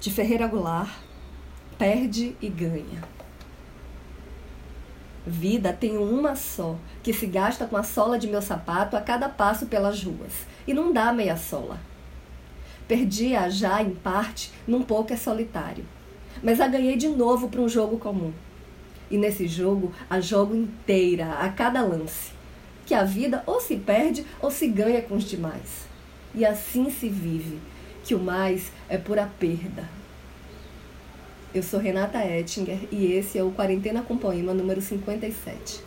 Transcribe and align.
de 0.00 0.10
Ferreira 0.10 0.46
Goulart, 0.46 0.90
perde 1.76 2.36
e 2.40 2.48
ganha. 2.48 3.02
Vida 5.26 5.72
tenho 5.72 6.02
uma 6.02 6.36
só, 6.36 6.76
que 7.02 7.12
se 7.12 7.26
gasta 7.26 7.66
com 7.66 7.76
a 7.76 7.82
sola 7.82 8.18
de 8.18 8.28
meu 8.28 8.40
sapato 8.40 8.96
a 8.96 9.00
cada 9.00 9.28
passo 9.28 9.66
pelas 9.66 10.02
ruas, 10.02 10.46
e 10.66 10.72
não 10.72 10.92
dá 10.92 11.12
meia 11.12 11.36
sola. 11.36 11.78
Perdi-a 12.86 13.50
já, 13.50 13.82
em 13.82 13.90
parte, 13.90 14.50
num 14.66 14.82
pouco 14.82 15.12
é 15.12 15.16
solitário, 15.16 15.84
mas 16.42 16.60
a 16.60 16.68
ganhei 16.68 16.96
de 16.96 17.08
novo 17.08 17.48
para 17.48 17.60
um 17.60 17.68
jogo 17.68 17.98
comum. 17.98 18.32
E 19.10 19.18
nesse 19.18 19.48
jogo, 19.48 19.92
a 20.08 20.20
jogo 20.20 20.54
inteira, 20.54 21.32
a 21.34 21.48
cada 21.48 21.82
lance, 21.82 22.32
que 22.86 22.94
a 22.94 23.04
vida 23.04 23.42
ou 23.46 23.60
se 23.60 23.76
perde 23.76 24.24
ou 24.40 24.50
se 24.50 24.68
ganha 24.68 25.02
com 25.02 25.16
os 25.16 25.24
demais. 25.24 25.86
E 26.34 26.44
assim 26.46 26.88
se 26.90 27.08
vive, 27.08 27.58
que 28.08 28.14
o 28.14 28.18
mais 28.18 28.72
é 28.88 28.96
pura 28.96 29.30
perda. 29.38 29.86
Eu 31.54 31.62
sou 31.62 31.78
Renata 31.78 32.24
Ettinger 32.24 32.78
e 32.90 33.12
esse 33.12 33.38
é 33.38 33.44
o 33.44 33.50
Quarentena 33.50 34.00
com 34.00 34.16
Poema 34.16 34.54
número 34.54 34.80
57. 34.80 35.82